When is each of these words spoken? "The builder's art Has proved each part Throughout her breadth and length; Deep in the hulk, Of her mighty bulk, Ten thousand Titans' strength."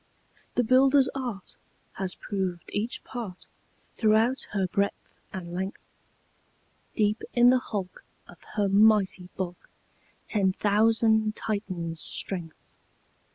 "The 0.55 0.63
builder's 0.63 1.09
art 1.13 1.57
Has 1.93 2.15
proved 2.15 2.71
each 2.73 3.03
part 3.03 3.45
Throughout 3.99 4.47
her 4.51 4.65
breadth 4.65 5.13
and 5.31 5.53
length; 5.53 5.83
Deep 6.95 7.21
in 7.35 7.51
the 7.51 7.59
hulk, 7.59 8.03
Of 8.27 8.39
her 8.55 8.67
mighty 8.67 9.29
bulk, 9.37 9.69
Ten 10.25 10.53
thousand 10.53 11.35
Titans' 11.35 12.01
strength." 12.01 12.57